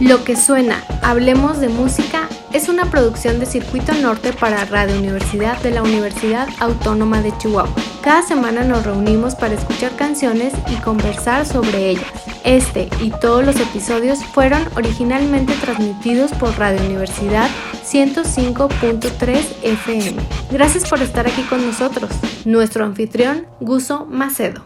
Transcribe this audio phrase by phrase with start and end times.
[0.00, 5.60] Lo que suena, Hablemos de Música, es una producción de Circuito Norte para Radio Universidad
[5.62, 7.74] de la Universidad Autónoma de Chihuahua.
[8.02, 12.10] Cada semana nos reunimos para escuchar canciones y conversar sobre ellas.
[12.44, 17.48] Este y todos los episodios fueron originalmente transmitidos por Radio Universidad
[17.84, 20.16] 105.3 FM.
[20.50, 22.10] Gracias por estar aquí con nosotros.
[22.44, 24.62] Nuestro anfitrión, Guso Macedo.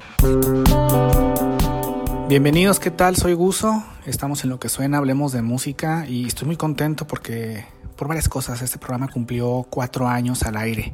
[2.29, 3.15] Bienvenidos, ¿qué tal?
[3.15, 3.85] Soy Guso.
[4.05, 8.29] Estamos en lo que suena, hablemos de música y estoy muy contento porque por varias
[8.29, 10.93] cosas este programa cumplió cuatro años al aire.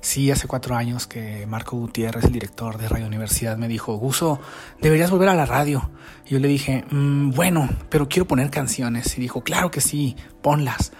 [0.00, 4.40] Sí, hace cuatro años que Marco Gutiérrez, el director de Radio Universidad, me dijo, Guso,
[4.80, 5.90] deberías volver a la radio.
[6.24, 9.18] Y yo le dije, mm, bueno, pero quiero poner canciones.
[9.18, 10.92] Y dijo, claro que sí, ponlas.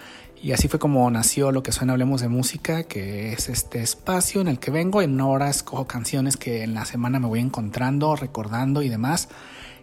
[0.43, 4.41] Y así fue como nació lo que suena Hablemos de Música, que es este espacio
[4.41, 5.01] en el que vengo.
[5.01, 9.27] En una hora escojo canciones que en la semana me voy encontrando, recordando y demás.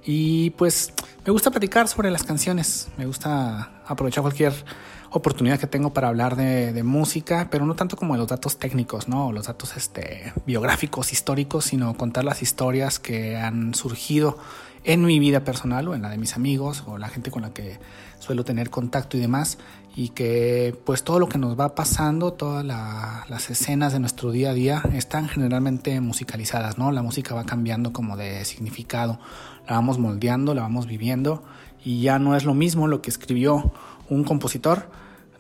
[0.05, 0.93] Y pues
[1.25, 4.53] me gusta platicar sobre las canciones, me gusta aprovechar cualquier
[5.11, 9.09] oportunidad que tengo para hablar de, música, pero no tanto como de los datos técnicos,
[9.09, 9.33] ¿no?
[9.33, 14.39] Los datos este, biográficos, históricos, sino contar las historias que han surgido
[14.85, 17.51] en mi vida personal o en la de mis amigos o la gente con la
[17.53, 17.79] que
[18.21, 19.59] suelo tener contacto y demás
[19.97, 24.51] y que pues todo lo que nos va pasando, todas las escenas de nuestro día
[24.51, 26.93] a día están generalmente musicalizadas, ¿no?
[26.93, 29.19] La música va cambiando como de significado,
[29.69, 31.45] la vamos moldeando, la vamos viviendo
[31.85, 33.73] y ya no es lo mismo lo que escribió
[34.09, 34.91] un compositor,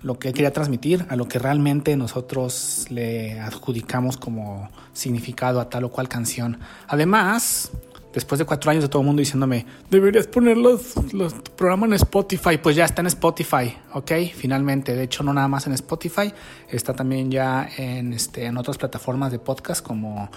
[0.02, 5.68] lo que él quería transmitir, a lo que realmente nosotros le adjudicamos como significado a
[5.68, 6.58] tal o cual canción.
[6.86, 7.72] Además,
[8.12, 11.94] después de cuatro años de todo el mundo diciéndome, deberías poner los, los programas en
[11.94, 14.12] Spotify, pues ya está en Spotify, ¿ok?
[14.34, 16.32] Finalmente, de hecho no nada más en Spotify,
[16.68, 20.30] está también ya en, este, en otras plataformas de podcast como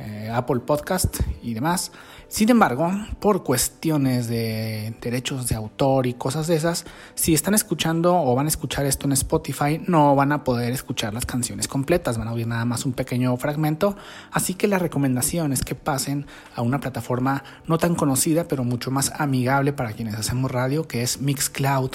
[0.00, 1.92] eh, Apple Podcast y demás.
[2.28, 8.14] Sin embargo, por cuestiones de derechos de autor y cosas de esas, si están escuchando
[8.14, 12.18] o van a escuchar esto en Spotify, no van a poder escuchar las canciones completas,
[12.18, 13.96] van a oír nada más un pequeño fragmento.
[14.30, 18.90] Así que la recomendación es que pasen a una plataforma no tan conocida, pero mucho
[18.90, 21.92] más amigable para quienes hacemos radio, que es Mixcloud.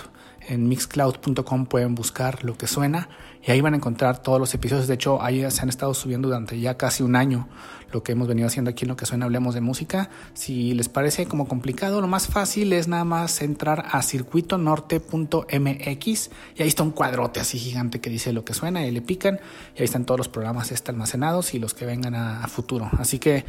[0.47, 3.09] En mixcloud.com pueden buscar lo que suena
[3.45, 4.87] y ahí van a encontrar todos los episodios.
[4.87, 7.47] De hecho, ahí se han estado subiendo durante ya casi un año
[7.91, 10.09] lo que hemos venido haciendo aquí en lo que suena Hablemos de Música.
[10.33, 16.61] Si les parece como complicado, lo más fácil es nada más entrar a circuitonorte.mx y
[16.61, 19.39] ahí está un cuadrote así gigante que dice lo que suena y le pican
[19.75, 22.89] y ahí están todos los programas este almacenados y los que vengan a, a futuro.
[22.97, 23.45] Así que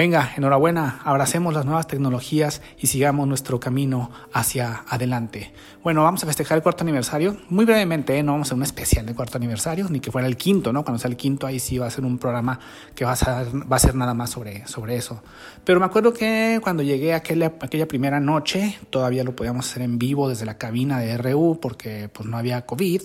[0.00, 5.52] Venga, enhorabuena, abracemos las nuevas tecnologías y sigamos nuestro camino hacia adelante.
[5.82, 7.36] Bueno, vamos a festejar el cuarto aniversario.
[7.50, 8.22] Muy brevemente, ¿eh?
[8.22, 10.84] no vamos a hacer un especial de cuarto aniversario, ni que fuera el quinto, ¿no?
[10.84, 12.58] Cuando sea el quinto, ahí sí va a ser un programa
[12.94, 15.22] que va a ser, nada más sobre, sobre eso.
[15.64, 19.98] Pero me acuerdo que cuando llegué aquella, aquella primera noche, todavía lo podíamos hacer en
[19.98, 23.02] vivo desde la cabina de RU porque pues no había COVID.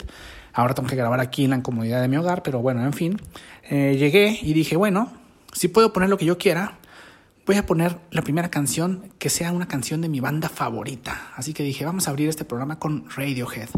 [0.54, 3.22] Ahora tengo que grabar aquí en la incomodidad de mi hogar, pero bueno, en fin.
[3.70, 5.12] Eh, llegué y dije, bueno,
[5.52, 6.78] si puedo poner lo que yo quiera,
[7.46, 11.32] voy a poner la primera canción que sea una canción de mi banda favorita.
[11.36, 13.70] Así que dije, vamos a abrir este programa con Radiohead.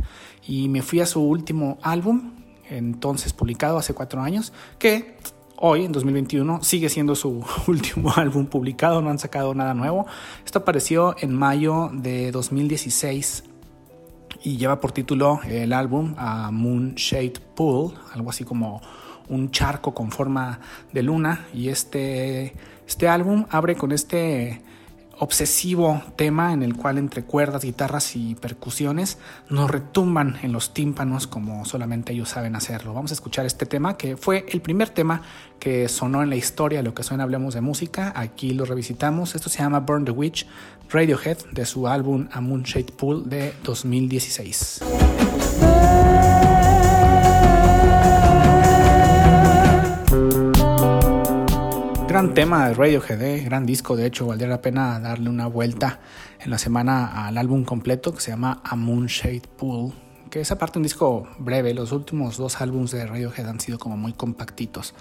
[0.48, 2.32] Y me fui a su último álbum,
[2.70, 5.18] entonces publicado hace cuatro años, que
[5.58, 10.06] hoy, en 2021, sigue siendo su último álbum publicado, no han sacado nada nuevo.
[10.46, 13.44] Esto apareció en mayo de 2016
[14.44, 18.82] y lleva por título el álbum a Moonshade Pool, algo así como
[19.30, 20.60] un charco con forma
[20.94, 22.54] de luna y este,
[22.88, 24.62] este álbum abre con este
[25.20, 29.18] obsesivo tema en el cual entre cuerdas, guitarras y percusiones
[29.50, 32.94] nos retumban en los tímpanos como solamente ellos saben hacerlo.
[32.94, 35.22] Vamos a escuchar este tema que fue el primer tema
[35.60, 38.14] que sonó en la historia, lo que suena Hablemos de Música.
[38.16, 39.36] Aquí lo revisitamos.
[39.36, 40.48] Esto se llama Burn the Witch,
[40.90, 44.82] Radiohead, de su álbum A Moonshade Pool de 2016.
[52.18, 53.44] Gran tema de Radiohead, ¿eh?
[53.44, 56.00] gran disco, de hecho, valdría la pena darle una vuelta
[56.40, 59.94] en la semana al álbum completo que se llama A Moonshade Pool,
[60.32, 63.98] que es aparte un disco breve, los últimos dos álbumes de Radiohead han sido como
[63.98, 64.96] muy compactitos.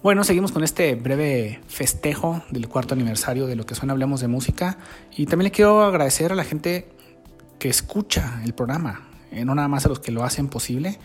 [0.00, 4.28] Bueno, seguimos con este breve festejo del cuarto aniversario de lo que suena Hablemos de
[4.28, 4.78] Música
[5.16, 6.88] y también le quiero agradecer a la gente
[7.58, 11.00] que escucha el programa, eh, no nada más a los que lo hacen posible,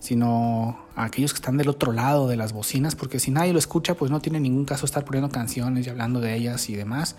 [0.00, 3.58] sino a aquellos que están del otro lado de las bocinas, porque si nadie lo
[3.58, 7.16] escucha, pues no tiene ningún caso estar poniendo canciones y hablando de ellas y demás.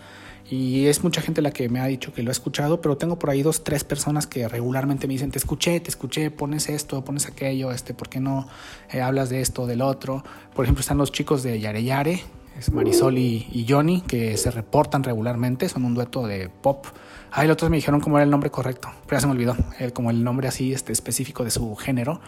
[0.50, 3.20] Y es mucha gente la que me ha dicho que lo ha escuchado, pero tengo
[3.20, 7.04] por ahí dos, tres personas que regularmente me dicen, te escuché, te escuché, pones esto,
[7.04, 8.48] pones aquello, este, ¿por qué no
[8.92, 10.24] eh, hablas de esto del otro?
[10.56, 12.24] Por ejemplo, están los chicos de Yare Yare,
[12.58, 16.88] es Marisol y, Johnny, que se reportan regularmente, son un dueto de pop.
[17.32, 19.56] Ah, los otros me dijeron cómo era el nombre correcto, pero ya se me olvidó,
[19.80, 22.20] eh, como el nombre así este, específico de su género.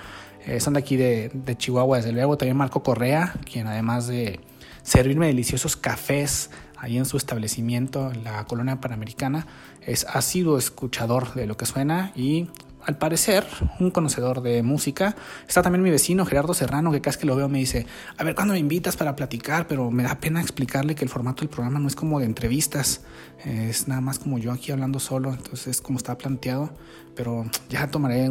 [0.45, 2.37] Eh, son de aquí de, de, Chihuahua, desde luego.
[2.37, 4.39] También Marco Correa, quien además de
[4.83, 9.45] servirme deliciosos cafés ahí en su establecimiento, en la colonia panamericana,
[9.81, 12.49] es asiduo escuchador de lo que suena y
[12.85, 13.45] al parecer,
[13.79, 15.15] un conocedor de música.
[15.47, 17.85] Está también mi vecino Gerardo Serrano, que casi que lo veo me dice,
[18.17, 19.67] a ver, ¿cuándo me invitas para platicar?
[19.67, 23.01] Pero me da pena explicarle que el formato del programa no es como de entrevistas,
[23.45, 26.71] es nada más como yo aquí hablando solo, entonces es como está planteado,
[27.15, 28.29] pero ya tomaré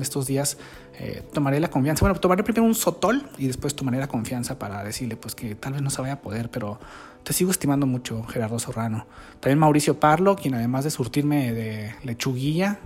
[0.00, 0.58] estos días,
[0.98, 2.04] eh, tomaré la confianza.
[2.04, 5.74] Bueno, tomaré primero un sotol y después tomaré la confianza para decirle pues que tal
[5.74, 6.78] vez no se vaya a poder, pero
[7.22, 9.06] te sigo estimando mucho, Gerardo Serrano.
[9.40, 12.80] También Mauricio Parlo, quien además de surtirme de lechuguilla,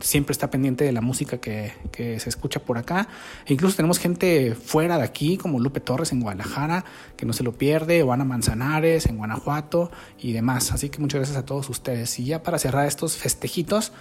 [0.00, 3.08] siempre está pendiente de la música que, se escucha por acá.
[3.46, 6.84] E incluso tenemos gente fuera de aquí, como Lupe Torres en Guadalajara,
[7.16, 10.72] que no se lo pierde, o Ana Manzanares en Guanajuato y demás.
[10.72, 12.18] Así que muchas gracias a todos ustedes.
[12.18, 13.92] Y ya para cerrar estos festejitos,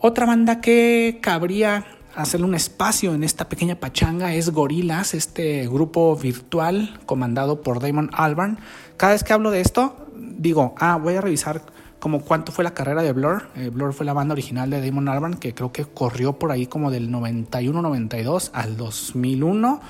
[0.00, 6.16] otra banda que cabría hacerle un espacio en esta pequeña pachanga es Gorilas, este grupo
[6.16, 8.58] virtual comandado por Damon Albarn.
[8.96, 11.62] Cada vez que hablo de esto, digo, ah, voy a revisar
[12.02, 13.44] como cuánto fue la carrera de Blur.
[13.54, 16.66] Eh, Blur fue la banda original de Damon Albarn que creo que corrió por ahí
[16.66, 19.80] como del 91-92 al 2001.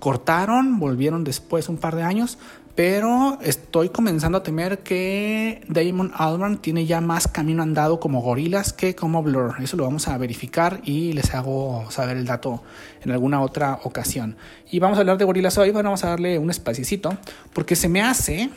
[0.00, 2.36] Cortaron, volvieron después un par de años,
[2.74, 8.72] pero estoy comenzando a temer que Damon Albarn tiene ya más camino andado como gorilas
[8.72, 9.54] que como Blur.
[9.62, 12.64] Eso lo vamos a verificar y les hago saber el dato
[13.04, 14.36] en alguna otra ocasión.
[14.68, 17.16] Y vamos a hablar de gorilas hoy, bueno, vamos a darle un espacito,
[17.52, 18.50] porque se me hace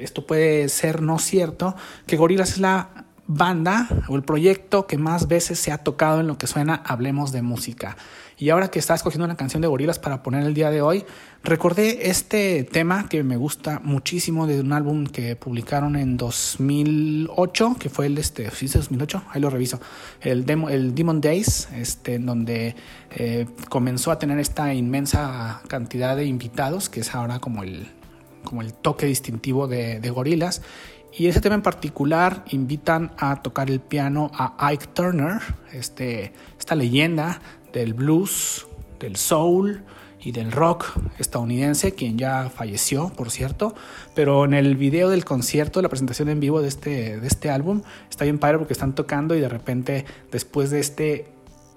[0.00, 1.74] esto puede ser no cierto,
[2.06, 6.26] que Gorillaz es la banda o el proyecto que más veces se ha tocado en
[6.26, 7.96] lo que suena Hablemos de Música.
[8.38, 11.04] Y ahora que estaba escogiendo una canción de Gorillaz para poner el día de hoy,
[11.42, 17.90] recordé este tema que me gusta muchísimo de un álbum que publicaron en 2008, que
[17.90, 19.24] fue el este, ¿sí 2008?
[19.30, 19.80] Ahí lo reviso.
[20.20, 22.76] El, demo, el Demon Days, este, en donde
[23.10, 27.97] eh, comenzó a tener esta inmensa cantidad de invitados, que es ahora como el
[28.48, 30.62] como el toque distintivo de, de Gorilas.
[31.12, 35.40] Y ese tema en particular invitan a tocar el piano a Ike Turner,
[35.72, 37.40] este, esta leyenda
[37.72, 38.66] del blues,
[39.00, 39.82] del soul
[40.20, 40.86] y del rock
[41.18, 43.74] estadounidense, quien ya falleció, por cierto.
[44.14, 47.82] Pero en el video del concierto, la presentación en vivo de este, de este álbum,
[48.10, 51.26] está bien padre porque están tocando y de repente, después de este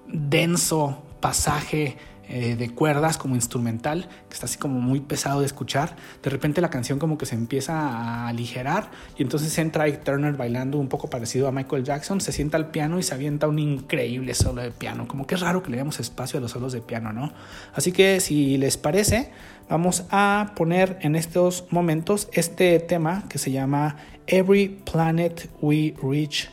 [0.08, 1.96] denso pasaje
[2.34, 5.96] eh, de cuerdas como instrumental, que está así como muy pesado de escuchar.
[6.22, 10.32] De repente la canción como que se empieza a aligerar y entonces entra Ike Turner
[10.32, 13.58] bailando un poco parecido a Michael Jackson, se sienta al piano y se avienta un
[13.58, 15.06] increíble solo de piano.
[15.06, 17.34] Como que es raro que le demos espacio a los solos de piano, ¿no?
[17.74, 19.30] Así que si les parece,
[19.68, 23.96] vamos a poner en estos momentos este tema que se llama
[24.26, 26.48] Every Planet We Reach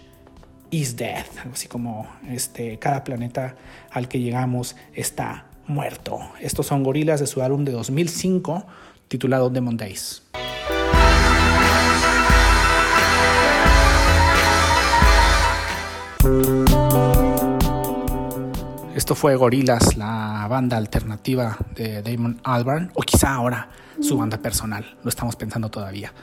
[0.71, 3.55] is algo así como este, cada planeta
[3.91, 6.19] al que llegamos está muerto.
[6.41, 8.65] Estos son gorilas de su álbum de 2005
[9.07, 10.23] titulado Demon Days.
[18.95, 23.69] Esto fue Gorilas, la banda alternativa de Damon Albarn, o quizá ahora
[24.01, 26.13] su banda personal, lo estamos pensando todavía.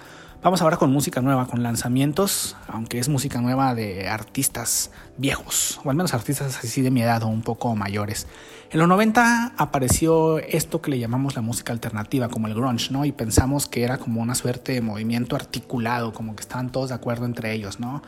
[0.42, 5.90] Vamos ahora con música nueva, con lanzamientos, aunque es música nueva de artistas viejos, o
[5.90, 8.26] al menos artistas así de mi edad o un poco mayores.
[8.70, 13.04] En los 90 apareció esto que le llamamos la música alternativa, como el grunge, ¿no?
[13.04, 16.94] Y pensamos que era como una suerte de movimiento articulado, como que estaban todos de
[16.94, 18.02] acuerdo entre ellos, ¿no?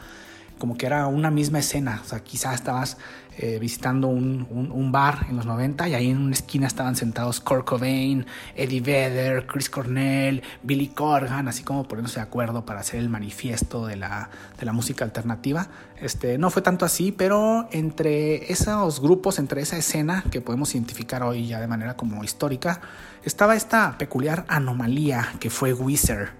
[0.59, 2.01] Como que era una misma escena.
[2.05, 2.99] O sea, quizás estabas
[3.41, 7.41] eh, visitando un, un, bar en los 90 y ahí en una esquina estaban sentados
[7.41, 12.99] Kurt Cobain, Eddie Vedder, Chris Cornell, Billy Corgan, así como poniéndose de acuerdo para hacer
[12.99, 15.69] el manifiesto de la, de la música alternativa.
[16.01, 21.23] Este, no fue tanto así, pero entre esos grupos, entre esa escena que podemos identificar
[21.23, 22.81] hoy ya de manera como histórica,
[23.23, 26.31] estaba esta peculiar anomalía que fue Wizard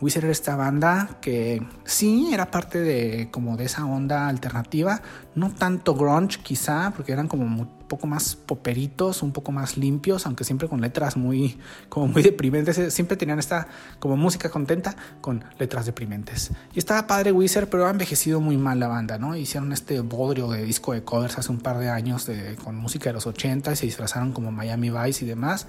[0.00, 5.02] Wizard era esta banda que sí era parte de como de esa onda alternativa,
[5.34, 10.26] no tanto grunge quizá, porque eran como un poco más poperitos, un poco más limpios,
[10.26, 13.66] aunque siempre con letras muy como muy deprimentes, siempre tenían esta
[13.98, 16.52] como música contenta con letras deprimentes.
[16.74, 19.34] Y estaba padre Wizard, pero ha envejecido muy mal la banda, ¿no?
[19.34, 23.10] Hicieron este bodrio de disco de covers hace un par de años de, con música
[23.10, 25.66] de los 80 y se disfrazaron como Miami Vice y demás.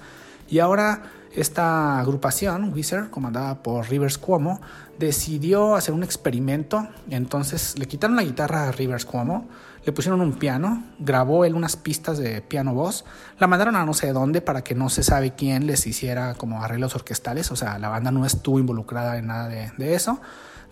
[0.48, 4.60] Y ahora esta agrupación, Wizard, comandada por Rivers Cuomo,
[4.98, 6.88] decidió hacer un experimento.
[7.08, 9.48] Entonces le quitaron la guitarra a Rivers Cuomo,
[9.84, 13.04] le pusieron un piano, grabó él unas pistas de piano voz,
[13.38, 16.62] la mandaron a no sé dónde para que no se sabe quién les hiciera como
[16.62, 20.20] arreglos orquestales, o sea, la banda no estuvo involucrada en nada de, de eso.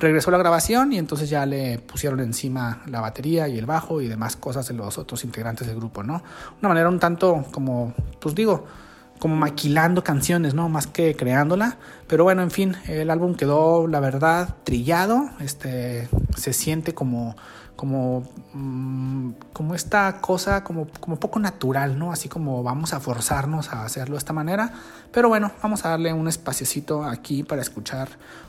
[0.01, 4.07] Regresó la grabación y entonces ya le pusieron encima la batería y el bajo y
[4.07, 6.23] demás cosas de los otros integrantes del grupo, ¿no?
[6.61, 8.65] Una manera un tanto como, pues digo,
[9.19, 10.69] como maquilando canciones, ¿no?
[10.69, 11.79] Más que creándola.
[12.07, 15.31] Pero bueno, en fin, el álbum quedó, la verdad, trillado.
[15.41, 17.37] Este, se siente como
[17.79, 22.11] como, mm, como esta cosa como, como poco natural, ¿no?
[22.11, 24.73] Así como vamos a forzarnos a hacerlo de esta manera.
[25.13, 28.09] Pero bueno, vamos a darle un espaciocito aquí para escuchar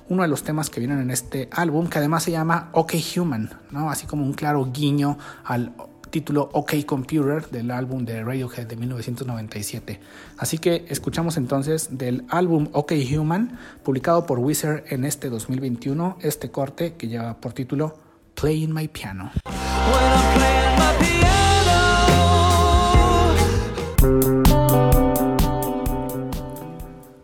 [0.10, 3.52] uno de los temas que vienen en este álbum, que además se llama OK Human,
[3.70, 3.92] ¿no?
[3.92, 5.74] Así como un claro guiño al
[6.10, 10.00] título OK Computer del álbum de Radiohead de 1997.
[10.38, 16.52] Así que escuchamos entonces del álbum OK Human, publicado por Wizard en este 2021, este
[16.52, 17.98] corte que lleva por título
[18.36, 19.32] Playing My Piano.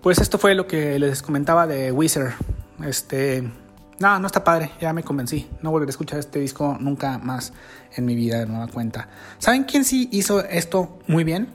[0.01, 2.33] Pues esto fue lo que les comentaba de Wizard.
[2.85, 3.49] Este,
[3.99, 5.49] no, no está padre, ya me convencí.
[5.61, 7.53] No volveré a escuchar este disco nunca más
[7.95, 9.07] en mi vida de nueva cuenta.
[9.37, 11.47] ¿Saben quién sí hizo esto muy bien?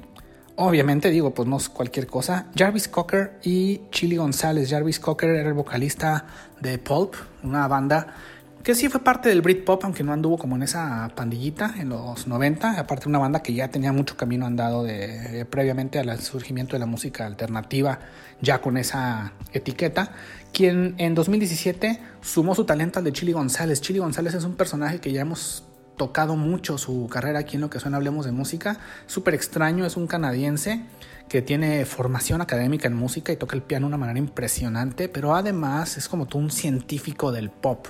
[0.57, 2.47] Obviamente, digo, pues no es cualquier cosa.
[2.57, 4.71] Jarvis Cocker y Chili González.
[4.71, 6.27] Jarvis Cocker era el vocalista
[6.61, 8.15] de Pulp, una banda
[8.63, 12.27] que sí fue parte del Britpop, aunque no anduvo como en esa pandillita en los
[12.27, 16.81] 90, aparte una banda que ya tenía mucho camino andado de, previamente al surgimiento de
[16.81, 18.01] la música alternativa,
[18.43, 20.13] ya con esa etiqueta,
[20.53, 23.81] quien en 2017 sumó su talento al de Chili González.
[23.81, 25.65] Chili González es un personaje que ya hemos
[25.97, 29.97] tocado mucho su carrera aquí en lo que suena Hablemos de Música, súper extraño, es
[29.97, 30.83] un canadiense
[31.29, 35.35] que tiene formación académica en música y toca el piano de una manera impresionante, pero
[35.35, 37.89] además es como todo un científico del pop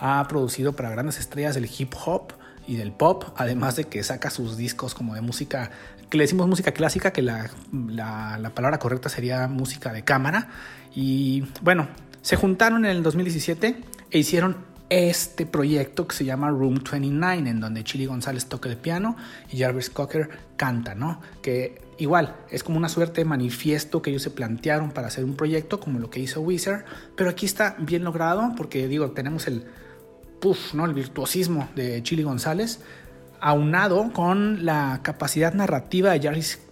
[0.00, 2.32] ha producido para grandes estrellas del hip hop
[2.66, 5.70] y del pop, además de que saca sus discos como de música,
[6.10, 10.48] que le decimos música clásica, que la, la, palabra correcta sería música de cámara.
[10.94, 11.88] Y bueno,
[12.20, 14.56] se juntaron en el 2017 e hicieron
[14.90, 19.16] este proyecto que se llama Room 29, en donde Chili González toca el piano
[19.52, 21.20] y Jarvis Cocker canta, ¿no?
[21.42, 25.36] Que igual es como una suerte de manifiesto que ellos se plantearon para hacer un
[25.36, 26.84] proyecto como lo que hizo Wizard,
[27.16, 29.64] pero aquí está bien logrado porque digo, tenemos el
[30.40, 30.86] puff, ¿no?
[30.86, 32.80] el virtuosismo de Chili González,
[33.40, 36.20] aunado con la capacidad narrativa de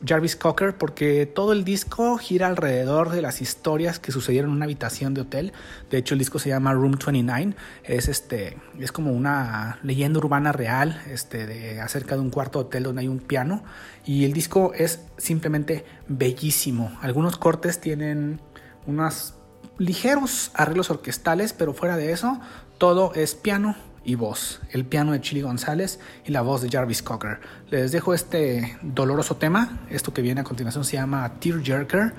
[0.04, 4.64] Jarvis, Cocker, porque todo el disco gira alrededor de las historias que sucedieron en una
[4.66, 5.52] habitación de hotel.
[5.90, 7.54] De hecho, el disco se llama Room 29.
[7.84, 12.66] Es, este, es como una leyenda urbana real este, de, acerca de un cuarto de
[12.66, 13.64] hotel donde hay un piano.
[14.04, 16.96] Y el disco es simplemente bellísimo.
[17.02, 18.40] Algunos cortes tienen
[18.86, 19.34] unos
[19.78, 22.40] ligeros arreglos orquestales, pero fuera de eso,
[22.78, 24.60] todo es piano y voz.
[24.70, 27.40] El piano de Chili González y la voz de Jarvis Cocker.
[27.70, 29.80] Les dejo este doloroso tema.
[29.90, 32.12] Esto que viene a continuación se llama Tear Jerker.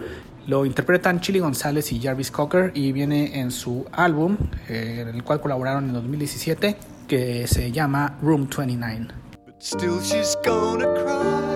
[0.47, 5.23] Lo interpretan Chili González y Jarvis Cocker y viene en su álbum, eh, en el
[5.23, 6.75] cual colaboraron en 2017,
[7.07, 9.19] que se llama Room 29.
[9.59, 11.49] still she's gonna cry.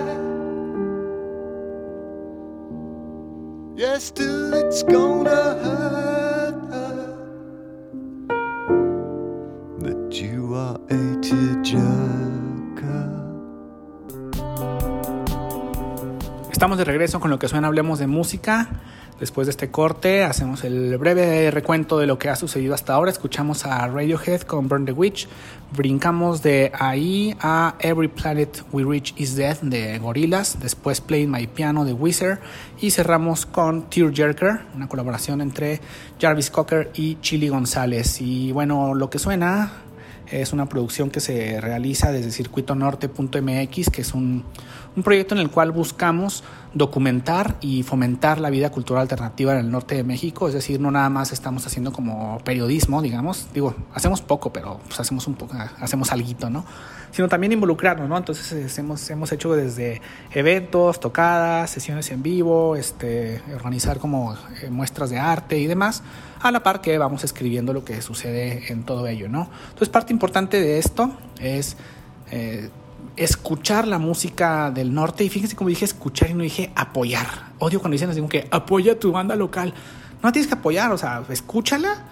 [3.98, 6.03] still it's gonna hurt.
[16.64, 18.70] Estamos de regreso con lo que suena Hablemos de Música.
[19.20, 23.10] Después de este corte, hacemos el breve recuento de lo que ha sucedido hasta ahora.
[23.10, 25.28] Escuchamos a Radiohead con Burn the Witch.
[25.76, 30.58] Brincamos de ahí a Every Planet We Reach Is Dead de Gorillaz.
[30.58, 32.38] Después Playing My Piano de Wizard.
[32.80, 35.82] Y cerramos con Tearjerker, una colaboración entre
[36.18, 38.22] Jarvis Cocker y Chili González.
[38.22, 39.83] Y bueno, lo que suena
[40.30, 44.44] es una producción que se realiza desde circuitonorte.mx, que es un,
[44.96, 49.70] un, proyecto en el cual buscamos documentar y fomentar la vida cultural alternativa en el
[49.70, 50.48] norte de México.
[50.48, 53.48] Es decir, no nada más estamos haciendo como periodismo, digamos.
[53.54, 56.64] Digo, hacemos poco, pero pues hacemos un poco, hacemos algo, ¿no?
[57.12, 58.16] Sino también involucrarnos, ¿no?
[58.16, 60.02] Entonces hemos, hemos hecho desde
[60.32, 66.02] eventos, tocadas, sesiones en vivo, este, organizar como eh, muestras de arte y demás
[66.40, 69.48] a la par que vamos escribiendo lo que sucede en todo ello, ¿no?
[69.68, 71.76] Entonces parte importante de esto es
[72.30, 72.68] eh,
[73.16, 77.52] escuchar la música del norte y fíjense como dije escuchar y no dije apoyar.
[77.58, 79.74] Odio cuando dicen así como que apoya tu banda local.
[80.22, 82.04] No tienes que apoyar, o sea, escúchala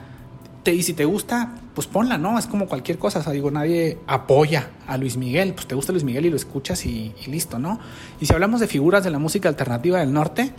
[0.63, 2.39] te, y si te gusta, pues ponla, ¿no?
[2.39, 5.93] Es como cualquier cosa, o sea, digo, nadie apoya a Luis Miguel, pues te gusta
[5.93, 7.81] Luis Miguel y lo escuchas y, listo, ¿no?
[8.21, 10.53] Y si hablamos de figuras de la música alternativa del norte,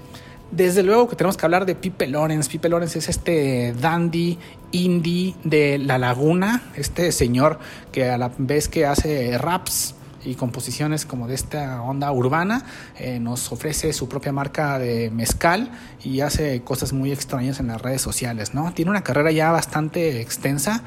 [0.52, 2.48] Desde luego que tenemos que hablar de Pipe Lawrence.
[2.48, 4.38] Pipe Lawrence es este dandy
[4.72, 7.58] indie de La Laguna, este señor
[7.92, 12.66] que a la vez que hace raps y composiciones como de esta onda urbana,
[12.98, 15.72] eh, nos ofrece su propia marca de mezcal
[16.04, 18.74] y hace cosas muy extrañas en las redes sociales, ¿no?
[18.74, 20.84] Tiene una carrera ya bastante extensa.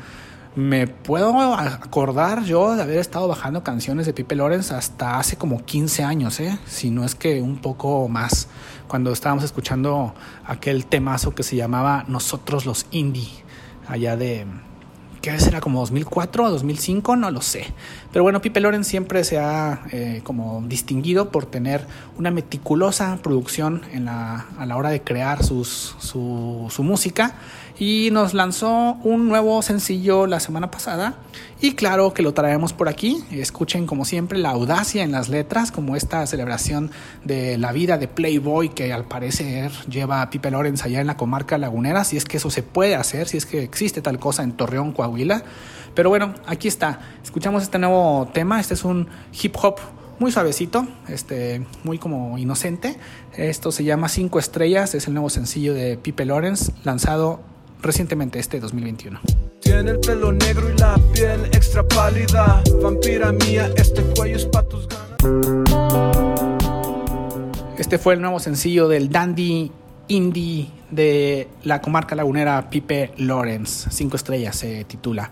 [0.55, 5.63] Me puedo acordar yo de haber estado bajando canciones de Pipe Lorenz hasta hace como
[5.65, 6.59] 15 años, ¿eh?
[6.67, 8.49] si no es que un poco más,
[8.89, 10.15] cuando estábamos escuchando
[10.47, 13.29] aquel temazo que se llamaba Nosotros los Indie,
[13.87, 14.47] allá de,
[15.33, 15.61] ¿qué será?
[15.61, 17.67] Como 2004 o 2005, no lo sé.
[18.13, 21.85] Pero bueno, Pipe Loren siempre se ha eh, como distinguido por tener
[22.17, 27.35] una meticulosa producción en la, a la hora de crear sus, su, su música
[27.79, 31.15] y nos lanzó un nuevo sencillo la semana pasada
[31.61, 33.25] y claro que lo traemos por aquí.
[33.31, 36.91] Escuchen como siempre la audacia en las letras, como esta celebración
[37.25, 41.17] de la vida de Playboy que al parecer lleva a Pipe Lorenz allá en la
[41.17, 44.43] comarca lagunera, si es que eso se puede hacer, si es que existe tal cosa
[44.43, 45.43] en Torreón, Coahuila.
[45.95, 47.01] Pero bueno, aquí está.
[47.23, 48.61] Escuchamos este nuevo tema.
[48.61, 49.09] Este es un
[49.43, 49.77] hip hop
[50.19, 52.99] muy suavecito, este, muy como inocente.
[53.35, 58.61] Esto se llama Cinco Estrellas, es el nuevo sencillo de Pipe Lorenz, lanzado recientemente este
[58.61, 59.21] 2021.
[59.61, 62.63] Tiene el pelo negro y la piel extra pálida.
[62.83, 65.07] Vampira mía, este cuello es pa' tus ganas.
[67.79, 69.71] Este fue el nuevo sencillo del dandy
[70.09, 73.91] indie de la comarca lagunera Pipe Lawrence.
[73.91, 75.31] Cinco estrellas se titula.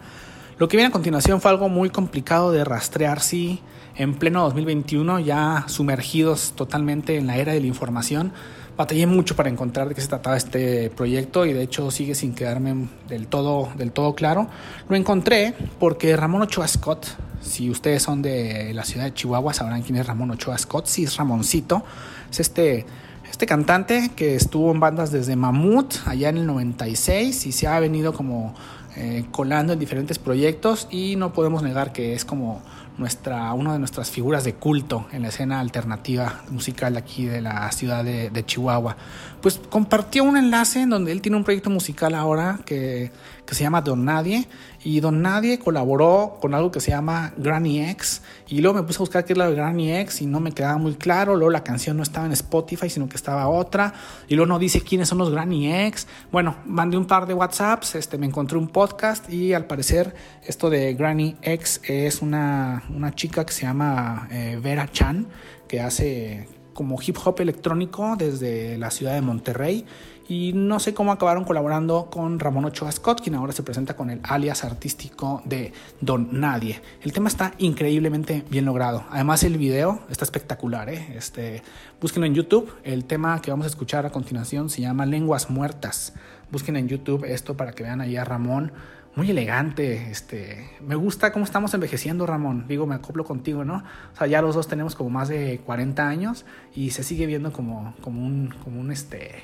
[0.58, 3.60] Lo que viene a continuación fue algo muy complicado de rastrear, sí,
[3.96, 8.32] en pleno 2021, ya sumergidos totalmente en la era de la información
[8.76, 12.34] batallé mucho para encontrar de qué se trataba este proyecto y de hecho sigue sin
[12.34, 14.48] quedarme del todo, del todo claro.
[14.88, 17.06] Lo encontré porque Ramón Ochoa Scott,
[17.40, 21.04] si ustedes son de la ciudad de Chihuahua sabrán quién es Ramón Ochoa Scott, sí
[21.04, 21.84] es Ramoncito,
[22.30, 22.86] es este,
[23.30, 27.78] este cantante que estuvo en bandas desde Mamut allá en el 96 y se ha
[27.80, 28.54] venido como
[28.96, 32.62] eh, colando en diferentes proyectos y no podemos negar que es como
[32.98, 37.70] nuestra, una de nuestras figuras de culto en la escena alternativa musical aquí de la
[37.72, 38.96] ciudad de, Chihuahua.
[39.40, 43.10] Pues compartió un enlace en donde él tiene un proyecto musical ahora que,
[43.46, 44.48] que se llama Don Nadie
[44.84, 48.98] y Don Nadie colaboró con algo que se llama Granny X y luego me puse
[48.98, 51.50] a buscar qué es la de Granny X y no me quedaba muy claro, luego
[51.50, 53.94] la canción no estaba en Spotify sino que estaba otra
[54.28, 56.06] y luego no dice quiénes son los Granny X.
[56.30, 60.68] Bueno, mandé un par de WhatsApps, este, me encontré un podcast y al parecer esto
[60.68, 65.26] de Granny X es una, una chica que se llama eh, Vera Chan
[65.66, 69.86] que hace como hip hop electrónico desde la ciudad de Monterrey
[70.28, 74.10] y no sé cómo acabaron colaborando con Ramón Ochoa Scott, quien ahora se presenta con
[74.10, 76.80] el alias artístico de Don Nadie.
[77.02, 79.04] El tema está increíblemente bien logrado.
[79.10, 80.88] Además el video está espectacular.
[80.88, 81.14] ¿eh?
[81.16, 81.62] Este,
[82.00, 82.72] búsquenlo en YouTube.
[82.84, 86.14] El tema que vamos a escuchar a continuación se llama Lenguas Muertas.
[86.50, 88.72] Busquen en YouTube esto para que vean ahí a Ramón
[89.16, 90.10] muy elegante.
[90.10, 92.66] Este, me gusta cómo estamos envejeciendo, Ramón.
[92.68, 93.84] Digo, me acoplo contigo, ¿no?
[94.12, 97.52] O sea, ya los dos tenemos como más de 40 años y se sigue viendo
[97.52, 99.42] como, como un, como un, este,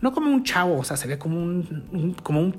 [0.00, 2.52] no como un chavo, o sea, se ve como un, un, como un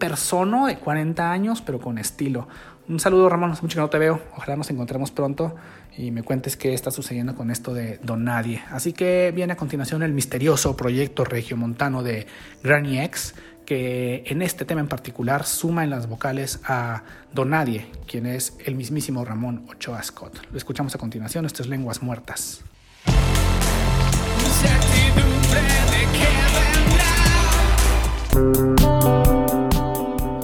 [0.68, 2.48] de 40 años, pero con estilo.
[2.88, 4.22] Un saludo, Ramón, hace mucho que no te veo.
[4.36, 5.56] Ojalá nos encontremos pronto
[5.98, 8.62] y me cuentes qué está sucediendo con esto de Don Nadie.
[8.70, 12.28] Así que viene a continuación el misterioso proyecto regiomontano de
[12.64, 17.88] Granny X, que en este tema en particular suma en las vocales a Don Nadie,
[18.08, 20.40] quien es el mismísimo Ramón Ochoa Scott.
[20.52, 22.64] Lo escuchamos a continuación, esto es Lenguas Muertas.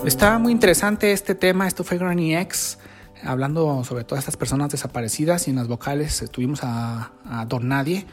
[0.05, 2.79] Está muy interesante este tema, esto fue Granny X,
[3.23, 8.05] hablando sobre todas estas personas desaparecidas y en las vocales tuvimos a, a Don Nadie.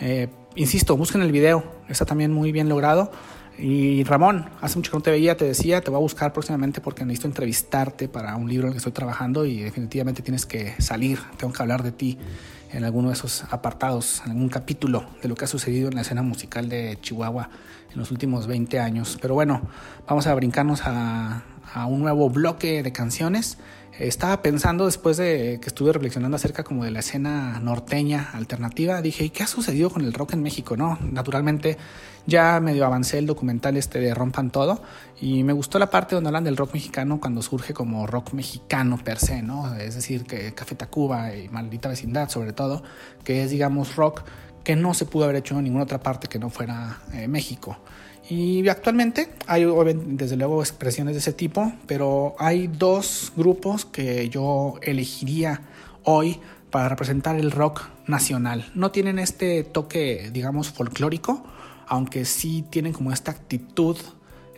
[0.00, 3.12] Eh, insisto, busquen el video, está también muy bien logrado.
[3.58, 6.80] Y Ramón, hace mucho que no te veía, te decía, te voy a buscar próximamente
[6.80, 10.74] porque necesito entrevistarte para un libro en el que estoy trabajando y definitivamente tienes que
[10.80, 12.18] salir, tengo que hablar de ti
[12.72, 16.02] en alguno de esos apartados, en algún capítulo de lo que ha sucedido en la
[16.02, 17.50] escena musical de Chihuahua
[17.92, 19.18] en los últimos 20 años.
[19.20, 19.62] Pero bueno,
[20.06, 23.58] vamos a brincarnos a, a un nuevo bloque de canciones.
[23.98, 29.24] Estaba pensando después de que estuve reflexionando acerca como de la escena norteña alternativa, dije,
[29.24, 30.74] ¿y qué ha sucedido con el rock en México?
[30.74, 31.76] No, naturalmente
[32.26, 34.80] ya medio avancé el documental este de Rompan Todo
[35.20, 38.98] y me gustó la parte donde hablan del rock mexicano cuando surge como rock mexicano
[39.02, 39.74] per se, ¿no?
[39.74, 42.82] Es decir, que Café Tacuba y Maldita Vecindad sobre todo,
[43.22, 44.22] que es digamos rock
[44.64, 47.76] que no se pudo haber hecho en ninguna otra parte que no fuera eh, México.
[48.28, 54.78] Y actualmente hay desde luego expresiones de ese tipo, pero hay dos grupos que yo
[54.82, 55.62] elegiría
[56.04, 56.38] hoy
[56.70, 58.70] para representar el rock nacional.
[58.74, 61.42] No tienen este toque, digamos, folclórico,
[61.88, 63.96] aunque sí tienen como esta actitud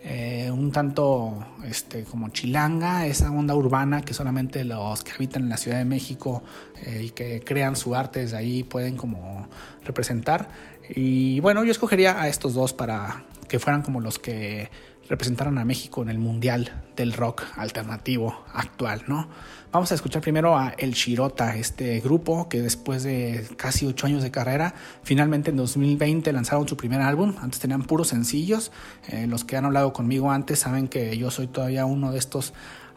[0.05, 5.49] eh, un tanto este, como chilanga, esa onda urbana que solamente los que habitan en
[5.49, 6.43] la Ciudad de México
[6.85, 9.49] eh, y que crean su arte desde ahí pueden como
[9.85, 10.49] representar.
[10.89, 14.71] Y bueno, yo escogería a estos dos para que fueran como los que
[15.09, 19.29] representaron a México en el Mundial del Rock Alternativo actual, ¿no?
[19.73, 24.23] Vamos a escuchar primero a El Chirota, este grupo que después de casi ocho años
[24.23, 27.35] de carrera, finalmente en 2020 lanzaron su primer álbum.
[27.41, 28.71] Antes tenían puros sencillos.
[29.09, 32.53] Eh, los que han hablado conmigo antes saben que yo soy todavía uno de estos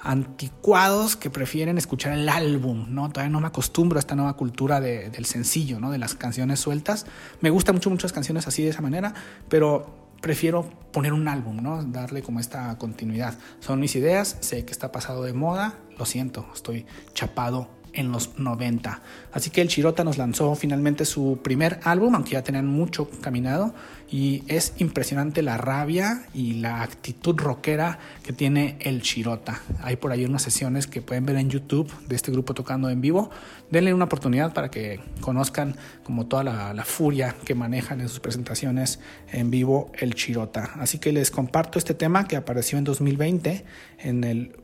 [0.05, 3.09] anticuados que prefieren escuchar el álbum, ¿no?
[3.09, 5.91] Todavía no me acostumbro a esta nueva cultura del sencillo, ¿no?
[5.91, 7.05] De las canciones sueltas.
[7.41, 9.13] Me gustan mucho muchas canciones así de esa manera,
[9.49, 11.83] pero prefiero poner un álbum, ¿no?
[11.83, 13.37] Darle como esta continuidad.
[13.59, 18.37] Son mis ideas, sé que está pasado de moda, lo siento, estoy chapado en los
[18.37, 19.01] 90.
[19.33, 23.73] Así que el Chirota nos lanzó finalmente su primer álbum, aunque ya tenían mucho caminado,
[24.09, 29.61] y es impresionante la rabia y la actitud rockera que tiene el Chirota.
[29.81, 33.01] Hay por ahí unas sesiones que pueden ver en YouTube de este grupo tocando en
[33.01, 33.31] vivo.
[33.71, 38.99] Denle una oportunidad para que conozcan como toda la, furia que manejan en sus presentaciones
[39.31, 40.71] en vivo el Chirota.
[40.75, 43.65] Así que les comparto este tema que apareció en 2020
[43.99, 44.55] en el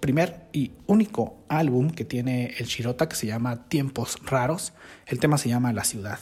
[0.00, 4.72] primer y único álbum que tiene el Shirota que se llama Tiempos Raros.
[5.06, 6.18] El tema se llama La Ciudad.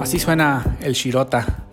[0.00, 1.66] Así suena el Shirota.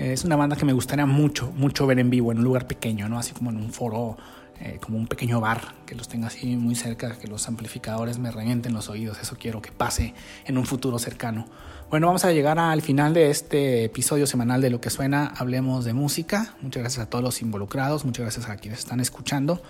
[0.00, 3.06] Es una banda que me gustaría mucho, mucho ver en vivo en un lugar pequeño,
[3.10, 3.18] ¿no?
[3.18, 4.16] Así como en un foro
[4.58, 8.30] eh, como un pequeño bar que los tenga así muy cerca, que los amplificadores me
[8.30, 9.18] revienten los oídos.
[9.20, 10.14] Eso quiero que pase
[10.46, 11.44] en un futuro cercano.
[11.90, 15.84] Bueno, vamos a llegar al final de este episodio semanal de Lo que suena, hablemos
[15.84, 16.54] de música.
[16.62, 19.60] Muchas gracias a todos los involucrados, muchas gracias a quienes están escuchando.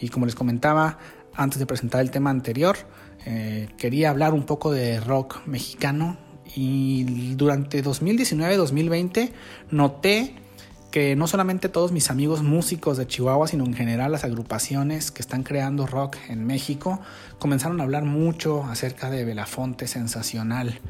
[0.00, 0.98] Y como les comentaba
[1.34, 2.76] antes de presentar el tema anterior,
[3.26, 6.29] eh, quería hablar un poco de rock mexicano.
[6.56, 9.30] Y durante 2019-2020
[9.70, 10.34] noté
[10.90, 15.22] que no solamente todos mis amigos músicos de Chihuahua, sino en general las agrupaciones que
[15.22, 17.00] están creando rock en México,
[17.38, 20.80] comenzaron a hablar mucho acerca de Belafonte Sensacional.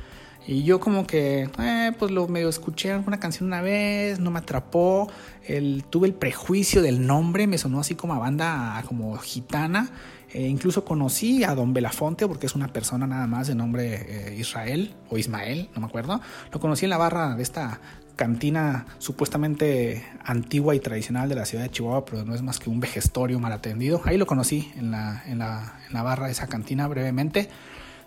[0.46, 4.38] Y yo como que, eh, pues lo medio escuché alguna canción una vez, no me
[4.38, 5.08] atrapó,
[5.46, 9.90] el, tuve el prejuicio del nombre, me sonó así como a banda como gitana.
[10.32, 14.36] E incluso conocí a Don Belafonte porque es una persona nada más de nombre eh,
[14.38, 16.20] Israel o Ismael, no me acuerdo.
[16.52, 17.80] Lo conocí en la barra de esta
[18.14, 22.70] cantina supuestamente antigua y tradicional de la ciudad de Chihuahua, pero no es más que
[22.70, 24.02] un vejestorio mal atendido.
[24.04, 27.48] Ahí lo conocí en la, en la, en la barra de esa cantina brevemente,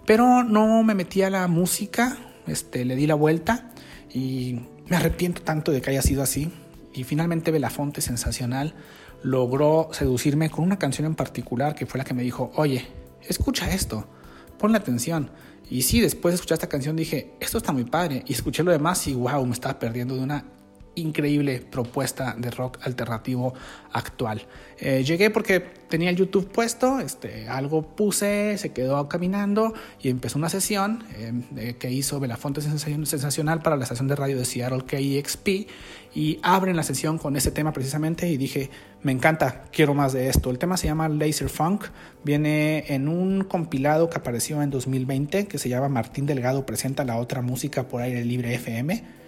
[0.06, 3.72] pero no me metí a la música, este, le di la vuelta
[4.14, 6.52] y me arrepiento tanto de que haya sido así.
[6.94, 8.76] Y finalmente Belafonte, sensacional,
[9.24, 12.86] logró seducirme con una canción en particular que fue la que me dijo, oye,
[13.28, 14.08] escucha esto,
[14.60, 15.32] ponle atención.
[15.70, 18.24] Y sí, después de escuchar esta canción dije, esto está muy padre.
[18.28, 20.46] Y escuché lo demás y wow, me estaba perdiendo de una
[20.96, 23.54] increíble propuesta de rock alternativo
[23.92, 24.46] actual.
[24.80, 30.38] Eh, llegué porque tenía el YouTube puesto, este, algo puse, se quedó caminando y empezó
[30.40, 31.04] una sesión
[31.56, 35.70] eh, que hizo Belafonte Sensacional para la estación de radio de Seattle KEXP
[36.16, 38.70] y abren la sesión con ese tema precisamente y dije,
[39.02, 40.50] me encanta, quiero más de esto.
[40.50, 41.86] El tema se llama Laser Funk,
[42.24, 47.18] viene en un compilado que apareció en 2020 que se llama Martín Delgado presenta la
[47.18, 49.23] otra música por aire libre FM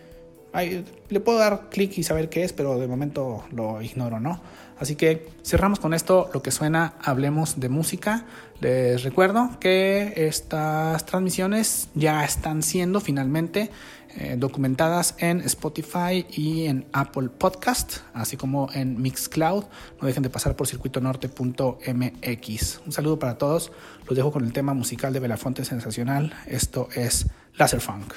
[1.10, 4.42] le puedo dar clic y saber qué es, pero de momento lo ignoro, ¿no?
[4.78, 8.26] Así que cerramos con esto lo que suena, hablemos de música.
[8.60, 13.70] Les recuerdo que estas transmisiones ya están siendo finalmente
[14.18, 19.66] eh, documentadas en Spotify y en Apple Podcast, así como en Mixcloud.
[20.02, 22.82] No dejen de pasar por circuitonorte.mx.
[22.86, 23.74] Un saludo para todos.
[24.08, 26.34] Los dejo con el tema musical de Belafonte Sensacional.
[26.48, 28.14] Esto es Laser Funk.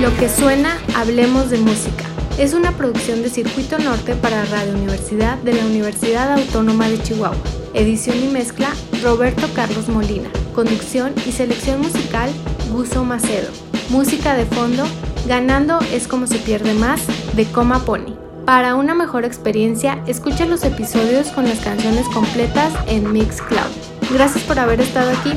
[0.00, 2.04] Lo que suena, hablemos de música.
[2.38, 7.36] Es una producción de Circuito Norte para Radio Universidad de la Universidad Autónoma de Chihuahua.
[7.74, 8.68] Edición y mezcla,
[9.02, 10.30] Roberto Carlos Molina.
[10.54, 12.30] Conducción y selección musical,
[12.70, 13.48] Guso Macedo.
[13.90, 14.84] Música de fondo,
[15.26, 17.00] Ganando es como se pierde más,
[17.34, 18.14] de Coma Pony.
[18.46, 23.72] Para una mejor experiencia, escucha los episodios con las canciones completas en Mixcloud.
[24.12, 25.32] Gracias por haber estado aquí.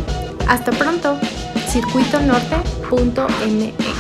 [0.48, 1.18] Hasta pronto.
[1.68, 3.91] circuitonorte.mx